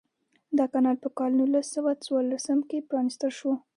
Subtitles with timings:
[0.57, 3.51] دا کانال په کال نولس سوه څوارلسم کې پرانیستل شو.